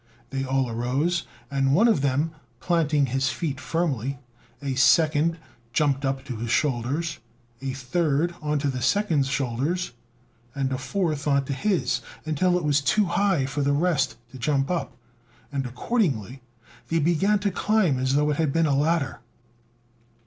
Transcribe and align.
They 0.31 0.43
all 0.43 0.67
arose, 0.67 1.27
and 1.51 1.75
one 1.75 1.87
of 1.87 2.01
them 2.01 2.31
planting 2.59 3.05
his 3.05 3.29
feet 3.29 3.59
firmly, 3.59 4.17
a 4.59 4.73
second 4.73 5.37
jumped 5.73 6.05
up 6.05 6.17
on 6.17 6.23
to 6.23 6.37
his 6.37 6.49
shoulders, 6.49 7.19
a 7.61 7.73
third 7.73 8.33
on 8.41 8.57
to 8.57 8.69
the 8.69 8.81
second's 8.81 9.27
shoulders, 9.27 9.91
and 10.55 10.71
a 10.73 10.79
fourth 10.79 11.27
on 11.27 11.45
to 11.45 11.53
his, 11.53 12.01
until 12.25 12.57
it 12.57 12.63
was 12.63 12.81
too 12.81 13.05
high 13.05 13.45
for 13.45 13.61
the 13.61 13.73
rest 13.73 14.15
to 14.31 14.39
jump 14.39 14.71
up, 14.71 14.97
and 15.51 15.67
accordingly 15.67 16.41
they 16.87 16.97
began 16.97 17.37
to 17.37 17.51
climb 17.51 17.99
as 17.99 18.15
though 18.15 18.31
it 18.31 18.37
had 18.37 18.51
been 18.51 18.65
a 18.65 18.73
ladder. 18.73 19.19